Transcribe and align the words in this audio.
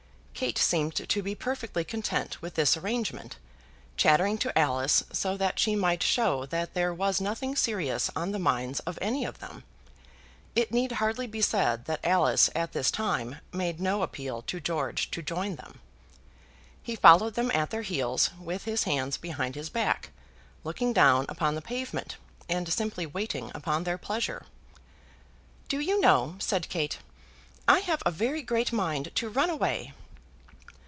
Kate 0.33 0.57
seemed 0.57 0.95
to 0.95 1.21
be 1.21 1.35
perfectly 1.35 1.83
content 1.83 2.41
with 2.41 2.55
this 2.55 2.75
arrangement, 2.75 3.35
chattering 3.95 4.39
to 4.39 4.57
Alice, 4.57 5.03
so 5.13 5.37
that 5.37 5.59
she 5.59 5.75
might 5.75 6.01
show 6.01 6.47
that 6.47 6.73
there 6.73 6.91
was 6.91 7.21
nothing 7.21 7.55
serious 7.55 8.09
on 8.15 8.31
the 8.31 8.39
minds 8.39 8.79
of 8.79 8.97
any 9.03 9.23
of 9.23 9.37
them. 9.37 9.63
It 10.55 10.71
need 10.71 10.93
hardly 10.93 11.27
be 11.27 11.43
said 11.43 11.85
that 11.85 11.99
Alice 12.03 12.49
at 12.55 12.71
this 12.71 12.89
time 12.89 13.35
made 13.53 13.79
no 13.79 14.01
appeal 14.01 14.41
to 14.47 14.59
George 14.59 15.11
to 15.11 15.21
join 15.21 15.57
them. 15.57 15.79
He 16.81 16.95
followed 16.95 17.35
them 17.35 17.51
at 17.53 17.69
their 17.69 17.83
heels, 17.83 18.31
with 18.41 18.63
his 18.65 18.85
hands 18.85 19.17
behind 19.17 19.53
his 19.53 19.69
back, 19.69 20.09
looking 20.63 20.91
down 20.91 21.27
upon 21.29 21.53
the 21.53 21.61
pavement 21.61 22.17
and 22.49 22.67
simply 22.73 23.05
waiting 23.05 23.51
upon 23.53 23.83
their 23.83 23.99
pleasure. 23.99 24.47
"Do 25.67 25.79
you 25.79 26.01
know," 26.01 26.37
said 26.39 26.67
Kate, 26.67 26.97
"I 27.67 27.81
have 27.81 28.01
a 28.07 28.11
very 28.11 28.41
great 28.41 28.73
mind 28.73 29.11
to 29.15 29.29
run 29.29 29.51
away." 29.51 29.93